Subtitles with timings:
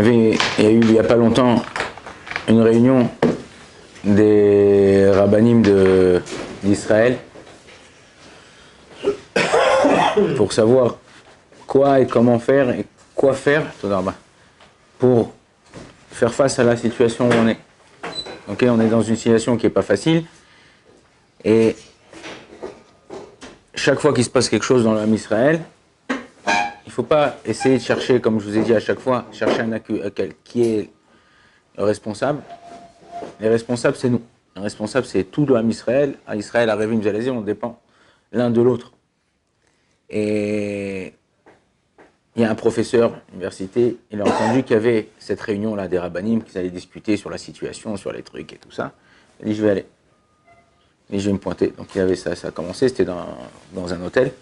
[0.00, 1.62] avait, il y a eu il n'y a pas longtemps
[2.48, 3.08] une réunion
[4.02, 5.62] des rabbinim
[6.62, 7.18] d'Israël
[10.36, 10.96] pour savoir
[11.66, 12.84] quoi et comment faire et
[13.14, 13.62] quoi faire
[14.98, 15.32] pour
[16.10, 17.58] faire face à la situation où on est.
[18.48, 20.24] On est dans une situation qui n'est pas facile
[21.44, 21.76] et
[23.74, 25.60] chaque fois qu'il se passe quelque chose dans l'âme Israël,
[26.90, 29.24] il ne faut pas essayer de chercher, comme je vous ai dit à chaque fois,
[29.30, 30.10] chercher un accu- euh,
[30.42, 30.90] qui est
[31.78, 32.42] le responsable.
[33.38, 34.20] Les responsables, c'est nous.
[34.56, 36.16] Les responsables, c'est tout l'âme Israël.
[36.26, 37.80] À Israël, à Révim, Zalazé, on dépend
[38.32, 38.92] l'un de l'autre.
[40.08, 41.12] Et
[42.34, 45.86] il y a un professeur à l'université, il a entendu qu'il y avait cette réunion-là
[45.86, 48.94] des rabbinim, qu'ils allaient discuter sur la situation, sur les trucs et tout ça.
[49.38, 49.86] Il a dit, je vais aller.
[51.12, 51.68] Et je vais me pointer.
[51.68, 53.26] Donc il avait ça, ça a commencé, c'était dans,
[53.74, 54.32] dans un hôtel.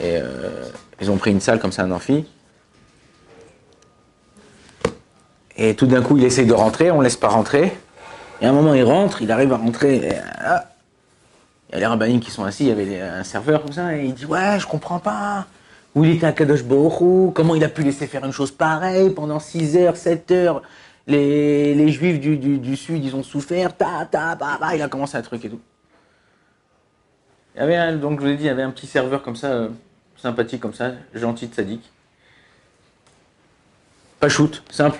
[0.00, 0.64] Et euh,
[1.00, 2.26] ils ont pris une salle comme ça, un amphi.
[5.56, 7.76] Et tout d'un coup, il essaye de rentrer, on ne laisse pas rentrer.
[8.40, 9.96] Et à un moment, il rentre, il arrive à rentrer.
[9.96, 10.64] et, ah,
[11.68, 13.94] il y a les rabbinimes qui sont assis, il y avait un serveur comme ça,
[13.94, 15.46] et il dit Ouais, je comprends pas.
[15.94, 19.10] Où il était à Kadosh Baruch comment il a pu laisser faire une chose pareille
[19.10, 20.62] pendant 6 heures, 7 heures?
[21.06, 25.44] Les, juifs du, sud, ils ont souffert, ta, ta, bah, il a commencé un truc
[25.46, 25.60] et tout.
[27.54, 29.34] Il y avait donc je vous ai dit, il y avait un petit serveur comme
[29.34, 29.68] ça, euh,
[30.20, 31.90] sympathique comme ça, gentil sadique.
[34.20, 34.98] Pas shoot, simple.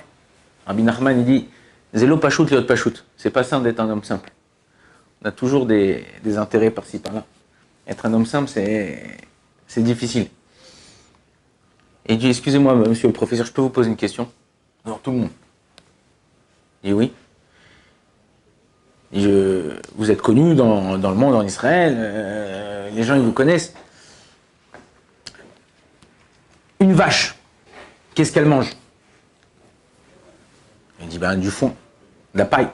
[0.67, 1.49] Rabbi Nachman, il dit
[1.95, 3.05] Zélo Léot pas shoot.
[3.17, 4.31] C'est pas simple d'être un homme simple.
[5.23, 6.05] On a toujours des,
[6.37, 7.25] intérêts par-ci par-là.
[7.87, 10.29] Être un homme simple, c'est difficile.
[12.07, 14.31] Et il dit Excusez-moi, monsieur le professeur, je peux vous poser une question
[14.85, 15.31] Alors tout le monde.
[16.85, 17.13] Il dit Oui.
[19.97, 23.75] Vous êtes connu dans, dans le monde, en Israël, euh, les gens ils vous connaissent.
[26.81, 27.35] Une vache,
[28.15, 28.71] qu'est-ce qu'elle mange?
[31.01, 31.75] Il dit ben, du foin,
[32.35, 32.69] de la paille.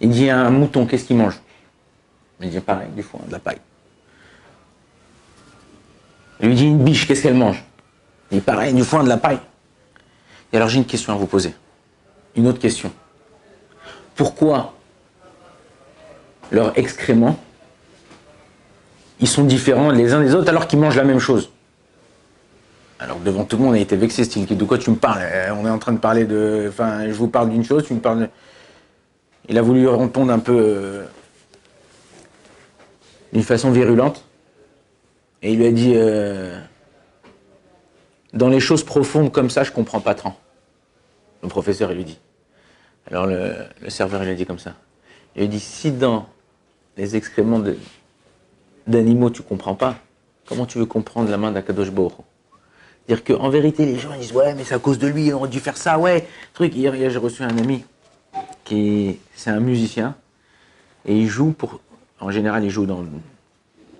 [0.00, 1.38] Il dit un mouton, qu'est-ce qu'il mange?
[2.40, 3.60] Il dit pareil, du foin, de la paille.
[6.40, 7.62] Il lui dit une biche, qu'est-ce qu'elle mange?
[8.30, 9.40] Il dit pareil, du foin, de la paille.
[10.52, 11.54] Et alors j'ai une question à vous poser.
[12.34, 12.92] Une autre question.
[14.16, 14.74] Pourquoi
[16.50, 17.38] leurs excréments,
[19.18, 21.50] ils sont différents les uns des autres alors qu'ils mangent la même chose?
[23.00, 25.22] Alors devant tout le monde, on a été vexé, style, de quoi tu me parles?
[25.22, 26.66] Euh, On est en train de parler de...
[26.68, 28.28] Enfin, je vous parle d'une chose, tu me parles.
[29.48, 31.04] Il a voulu répondre un peu euh,
[33.32, 34.26] d'une façon virulente.
[35.40, 36.60] Et il lui a dit, euh,
[38.34, 40.36] dans les choses profondes comme ça, je comprends pas tant.
[41.42, 42.18] Le professeur, il lui dit.
[43.10, 43.54] Alors le,
[43.88, 44.74] serveur, il lui a dit comme ça.
[45.36, 46.28] Il lui dit, si dans
[46.98, 47.62] les excréments
[48.86, 49.96] d'animaux, tu comprends pas,
[50.46, 52.10] comment tu veux comprendre la main d'Akadosh Hu?
[53.10, 55.48] C'est-à-dire qu'en vérité, les gens disent Ouais, mais c'est à cause de lui, il aurait
[55.48, 56.28] dû faire ça, ouais.
[56.54, 57.84] Truc, hier, hier j'ai reçu un ami
[58.62, 60.14] qui c'est un musicien
[61.04, 61.80] et il joue pour.
[62.20, 63.04] En général, il joue dans,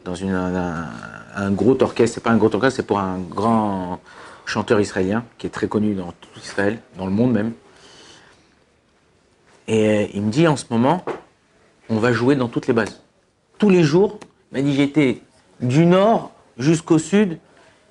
[0.05, 0.89] dans une, un,
[1.35, 2.15] un gros orchestre.
[2.15, 3.99] C'est pas un gros orchestre, c'est pour un grand
[4.47, 7.53] chanteur israélien qui est très connu dans tout Israël, dans le monde même.
[9.67, 11.05] Et euh, il me dit en ce moment,
[11.89, 13.03] on va jouer dans toutes les bases.
[13.59, 14.21] Tous les jours,
[14.53, 15.21] il m'a dit j'étais
[15.61, 17.41] du nord jusqu'au sud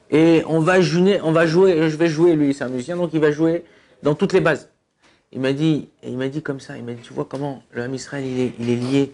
[0.10, 3.64] et on va jouer, je vais jouer, lui, c'est un musicien, donc il va jouer
[4.02, 4.70] dans toutes les bases.
[5.32, 7.84] Il m'a dit, il m'a dit comme ça, il m'a dit, tu vois comment le
[7.84, 9.12] Ham Israël, il est, lié.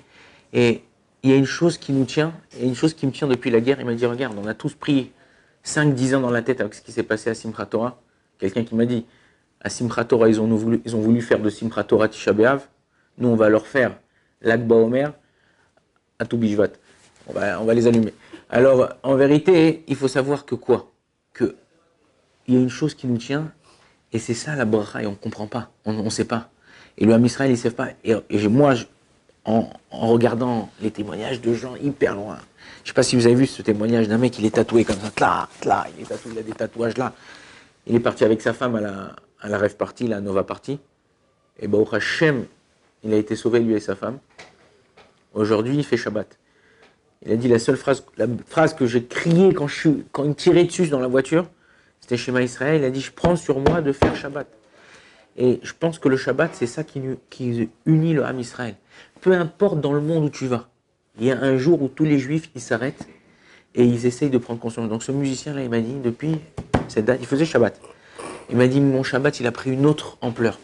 [0.53, 0.83] Et
[1.23, 3.49] il y a une chose qui nous tient, et une chose qui me tient depuis
[3.49, 3.79] la guerre.
[3.81, 5.11] Il m'a dit, regarde, on a tous pris
[5.65, 7.99] 5-10 ans dans la tête avec ce qui s'est passé à Simchat Torah.
[8.39, 9.05] Quelqu'un qui m'a dit,
[9.59, 12.67] à Simchat Torah, ils ont voulu, faire de Simchat Torah Tisha B'Av.
[13.17, 13.97] Nous, on va leur faire
[14.41, 15.11] l'Akba Omer
[16.19, 16.69] à tout Bishvat.
[17.27, 18.13] On va, on va les allumer.
[18.49, 20.91] Alors, en vérité, il faut savoir que quoi?
[21.33, 21.55] Que
[22.47, 23.51] il y a une chose qui nous tient,
[24.13, 26.49] et c'est ça la bracha, et on ne comprend pas, on ne sait pas.
[26.97, 27.89] Et le Ham Israël, ils ne savent pas.
[28.03, 28.15] Et,
[28.47, 28.75] moi,
[29.45, 32.37] en, regardant les témoignages de gens hyper loin,
[32.83, 34.85] je ne sais pas si vous avez vu ce témoignage d'un mec, il est tatoué
[34.85, 37.13] comme ça, là, là, il est tatoué, il a des tatouages là.
[37.87, 40.79] Il est parti avec sa femme à la, à la rêve party, la Nova party.
[41.59, 42.45] Et Baruch Hashem,
[43.03, 44.19] il a été sauvé, lui et sa femme.
[45.33, 46.37] Aujourd'hui, il fait Shabbat.
[47.25, 48.03] Il a dit la seule phrase,
[48.77, 51.47] que j'ai criée quand, je suis, quand il tirait dessus dans la voiture,
[51.99, 52.81] c'était chez Israël.
[52.81, 54.47] Il a dit Je prends sur moi de faire Shabbat.
[55.37, 57.01] Et je pense que le Shabbat, c'est ça qui,
[57.85, 58.75] unit le Ham Israël.
[59.21, 60.69] Peu importe dans le monde où tu vas,
[61.19, 63.07] il y a un jour où tous les juifs ils s'arrêtent
[63.73, 64.87] et ils essayent de prendre conscience.
[64.87, 66.37] Donc ce musicien-là, il m'a dit Depuis
[66.87, 67.79] cette date, il faisait Shabbat.
[68.51, 70.59] Il m'a dit Mon Shabbat, il a pris une autre ampleur.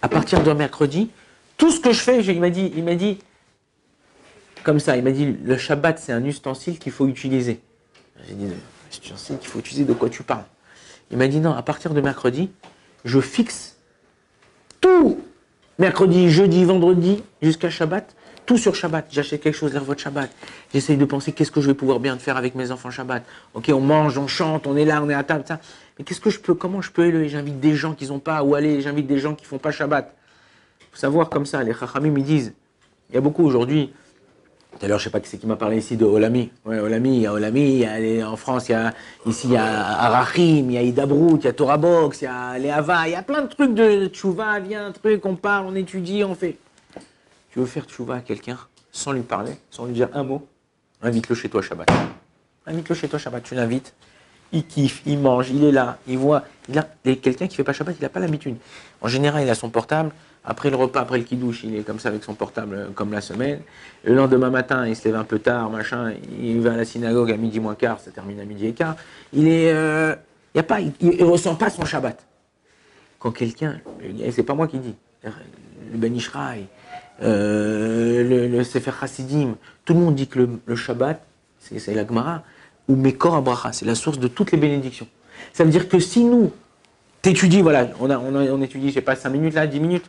[0.00, 1.10] À partir de mercredi,
[1.56, 3.18] tout ce que je fais, il m'a dit, il m'a dit
[4.66, 7.60] comme ça, il m'a dit le Shabbat c'est un ustensile qu'il faut utiliser.
[8.26, 8.48] J'ai dit
[8.90, 10.42] ustensile qu'il faut utiliser, de quoi tu parles?
[11.12, 12.50] Il m'a dit non, à partir de mercredi,
[13.04, 13.76] je fixe
[14.80, 15.20] tout,
[15.78, 19.06] mercredi, jeudi, vendredi, jusqu'à Shabbat, tout sur Shabbat.
[19.08, 20.32] J'achète quelque chose, votre Shabbat.
[20.74, 23.24] J'essaye de penser qu'est-ce que je vais pouvoir bien faire avec mes enfants Shabbat?
[23.54, 25.60] Ok, on mange, on chante, on est là, on est à table, ça.
[25.96, 27.28] Mais qu'est-ce que je peux, comment je peux élever?
[27.28, 30.12] J'invite des gens qui n'ont pas où aller, j'invite des gens qui font pas Shabbat.
[30.90, 32.52] faut savoir comme ça, les Chachamim, ils disent,
[33.10, 33.92] il y a beaucoup aujourd'hui,
[34.78, 36.50] tout à l'heure, je sais pas qui c'est qui m'a parlé ici de Olami.
[36.64, 38.92] Ouais, Olami, il y a Olami, y a en France, il y a,
[39.26, 42.24] ici, il y a Arachim, il y a Idabrout, il y a Torah Box, il
[42.24, 45.36] y a Leava, il y a plein de trucs de tchouva, viens, un truc, on
[45.36, 46.56] parle, on étudie, on fait.
[47.50, 48.58] Tu veux faire tchouva à quelqu'un
[48.92, 50.46] sans lui parler, sans lui dire un mot,
[51.02, 51.90] invite-le chez toi Shabbat.
[52.66, 53.94] Invite-le chez toi Shabbat, tu l'invites,
[54.52, 56.44] il kiffe, il mange, il est là, il voit.
[56.68, 58.56] Il a quelqu'un qui fait pas Shabbat, il n'a pas l'habitude.
[59.00, 60.10] En général, il a son portable,
[60.46, 63.12] après le repas, après le kidouche, il est comme ça avec son portable euh, comme
[63.12, 63.60] la semaine.
[64.04, 66.12] Le lendemain matin, il se lève un peu tard, machin.
[66.40, 68.94] Il va à la synagogue à midi moins quart, ça termine à midi et quart.
[69.32, 70.14] Il est, euh,
[70.54, 72.24] y a pas, il, ressent pas son Shabbat.
[73.18, 73.80] Quand quelqu'un,
[74.30, 74.94] c'est pas moi qui dis,
[75.24, 76.66] le Ben Ishraï,
[77.22, 81.20] euh, le, Sefer Hasidim, tout le monde dit que le, Shabbat,
[81.58, 82.44] c'est la Gemara,
[82.88, 85.08] ou Mekor Abraha, c'est la source de toutes les bénédictions.
[85.52, 86.52] Ça veut dire que si nous,
[87.20, 90.08] t'étudies, voilà, on étudie, je sais pas, 5 minutes là, 10 minutes,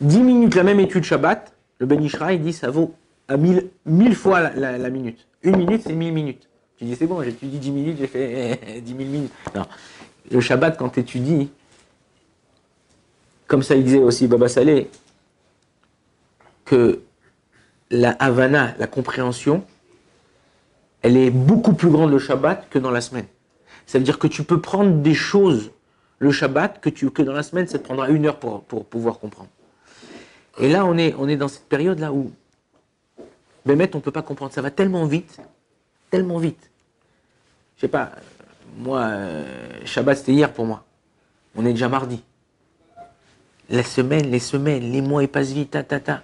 [0.00, 2.94] 10 minutes la même étude Shabbat, le Ben Ishra, il dit ça vaut
[3.26, 5.26] à 1000, fois la, minute.
[5.42, 6.48] Une minute, c'est 1000 minutes.
[6.76, 9.32] Tu dis c'est bon, j'ai étudié 10 minutes, j'ai fait 10 000 minutes.
[10.30, 11.50] Le Shabbat, quand tu étudies,
[13.46, 14.88] comme ça il disait aussi Baba Saleh,
[16.64, 17.00] que
[17.90, 19.64] la Havana, la compréhension,
[21.02, 23.26] elle est beaucoup plus grande le Shabbat que dans la semaine.
[23.86, 25.70] Ça veut dire que tu peux prendre des choses
[26.18, 29.48] le Shabbat que, tu, dans la semaine, ça te prendra une heure pour pouvoir comprendre.
[30.60, 32.32] Et là, on est, on est dans cette période-là où,
[33.64, 34.52] Bémet, on ne peut pas comprendre.
[34.52, 35.38] Ça va tellement vite,
[36.10, 36.70] tellement vite.
[37.76, 38.12] Je sais pas,
[38.76, 39.44] moi, euh,
[39.84, 40.84] Shabbat, c'était hier pour moi.
[41.54, 42.22] On est déjà mardi.
[43.70, 46.22] La semaine, les semaines, les mois, ils passent vite, ta, ta, ta.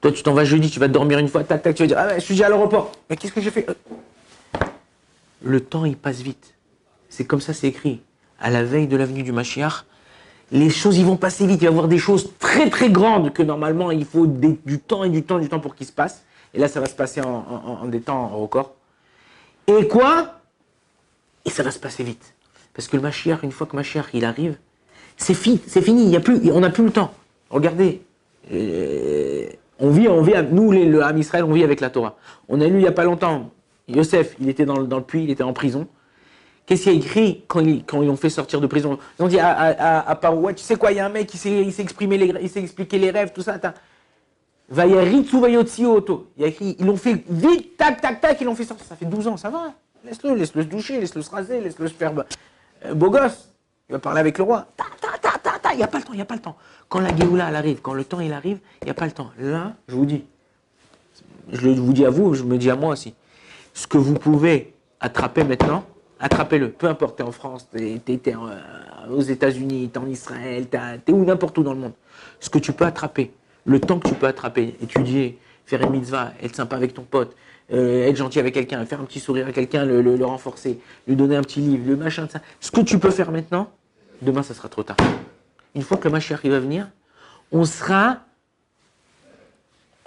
[0.00, 1.98] Toi, tu t'en vas jeudi, tu vas dormir une fois, tac, tac, tu vas dire,
[1.98, 2.92] ah, je suis déjà à l'aéroport.
[3.08, 3.66] Mais qu'est-ce que j'ai fait?
[5.42, 6.54] Le temps, il passe vite.
[7.08, 8.02] C'est comme ça, c'est écrit.
[8.38, 9.84] À la veille de l'avenue du Mashiach,
[10.52, 11.62] les choses ils vont passer vite.
[11.62, 15.04] Il va y avoir des choses très très grandes que normalement il faut du temps
[15.04, 16.24] et du temps et du temps pour qu'ils se passent.
[16.54, 18.74] Et là, ça va se passer en, des temps record.
[19.66, 20.40] Et quoi?
[21.44, 22.34] Et ça va se passer vite.
[22.72, 24.56] Parce que le Mashiach, une fois que Mashiach il arrive,
[25.16, 26.08] c'est fini, c'est fini.
[26.10, 27.12] Y a plus, on n'a plus le temps.
[27.50, 28.02] Regardez,
[28.52, 29.46] euh,
[29.78, 32.16] on vit, on vit, nous les, le Ham Israël, on vit avec la Torah.
[32.48, 33.50] On a lu il n'y a pas longtemps,
[33.88, 35.88] Yosef, il était dans le puits, il était en prison.
[36.66, 38.98] Qu'est-ce qu'il a écrit quand ils, quand l'ont fait sortir de prison?
[39.18, 41.36] Ils ont dit à, à, à tu sais quoi, il y a un mec qui
[41.36, 43.58] s'est exprimé, les, il s'est expliqué les rêves, tout ça.
[44.68, 46.28] Vayaritsu vayotsi auto.
[46.38, 48.86] Il a écrit, ils l'ont fait vite, tac, tac, tac, ils l'ont fait sortir.
[48.86, 49.74] Ça fait 12 ans, ça va.
[50.04, 52.12] Laisse-le, laisse-le se doucher, laisse-le se raser, laisse-le se faire
[52.86, 53.50] euh, beau gosse.
[53.90, 54.66] Il va parler avec le roi.
[54.76, 55.72] Ta, ta, ta, ta.
[55.72, 56.56] Il n'y a pas le temps, il n'y a pas le temps.
[56.88, 59.30] Quand la Géoula, arrive, quand le temps, il arrive, il n'y a pas le temps.
[59.38, 60.24] Là, je vous dis,
[61.52, 63.14] je vous dis à vous, je me dis à moi aussi,
[63.74, 65.84] ce que vous pouvez attraper maintenant,
[66.20, 66.70] attrapez-le.
[66.70, 68.34] Peu importe, t'es en France, t'es es,
[69.10, 71.92] aux États-Unis, t'es en Israël, t'es où n'importe où dans le monde.
[72.40, 73.32] Ce que tu peux attraper,
[73.64, 77.34] le temps que tu peux attraper, étudier, faire une mitzvah, être sympa avec ton pote,
[77.72, 81.36] euh, être gentil avec quelqu'un, faire un petit sourire à quelqu'un, le, renforcer, lui donner
[81.36, 82.40] un petit livre, le machin, ça.
[82.60, 83.70] Ce que tu peux faire maintenant,
[84.20, 84.96] demain, ça sera trop tard.
[85.74, 86.88] Une fois que le machin va venir,
[87.52, 88.20] on sera,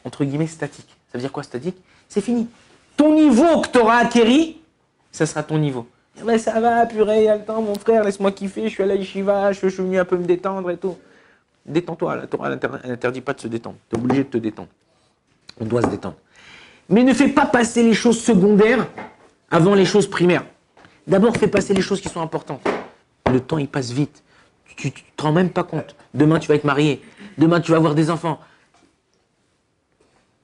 [0.04, 0.90] entre guillemets, statique.
[1.12, 1.78] Ça veut dire quoi statique?
[2.08, 2.48] C'est fini.
[2.96, 4.62] Ton niveau que tu auras acquéri,
[5.12, 5.88] ça sera ton niveau.
[6.26, 8.84] Mais ça va, purée, il y a le temps, mon frère, laisse-moi kiffer, je suis
[8.84, 10.98] à la yeshiva, je, suis venu un peu me détendre et tout.
[11.66, 13.76] Détends-toi, la Torah n'interdit pas de se détendre.
[13.90, 14.70] Tu es obligé de te détendre.
[15.60, 16.16] On doit se détendre.
[16.90, 18.88] Mais ne fais pas passer les choses secondaires
[19.52, 20.46] avant les choses primaires.
[21.06, 22.66] D'abord, fais passer les choses qui sont importantes.
[23.32, 24.24] Le temps, il passe vite.
[24.78, 25.96] Tu ne te rends même pas compte.
[26.14, 27.02] Demain, tu vas être marié.
[27.38, 28.40] Demain, tu vas avoir des enfants.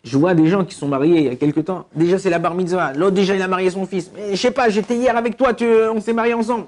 [0.04, 1.88] Je vois des gens qui sont mariés il y a quelques temps.
[1.96, 2.94] Déjà, c'est la bar mitzvah.
[2.94, 4.12] L'autre, déjà, il a marié son fils.
[4.16, 5.54] Mais je sais pas, j'étais hier avec toi,
[5.94, 6.66] on s'est mariés ensemble.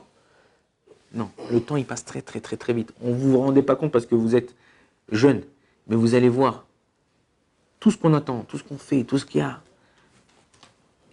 [1.13, 2.93] Non, le temps, il passe très, très, très, très vite.
[3.01, 4.55] On ne vous rendez pas compte parce que vous êtes
[5.11, 5.41] jeune.
[5.87, 6.65] Mais vous allez voir,
[7.79, 9.59] tout ce qu'on attend, tout ce qu'on fait, tout ce qu'il y a,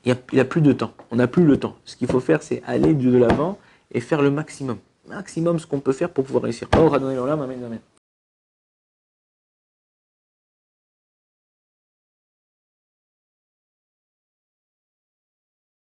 [0.05, 0.93] il n'y a, plus de temps.
[1.11, 1.77] On n'a plus le temps.
[1.85, 3.59] Ce qu'il faut faire, c'est aller de l'avant
[3.93, 4.79] et faire le maximum.
[5.09, 6.69] Maximum ce qu'on peut faire pour pouvoir réussir.
[6.77, 6.91] Oh.